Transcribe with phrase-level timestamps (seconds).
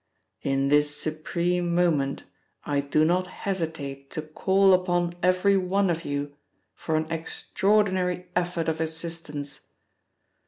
[0.41, 2.23] In this supreme moment
[2.63, 6.35] I do not hesitate to call upon every one of you
[6.73, 9.67] for an extraordinary effort of assistance.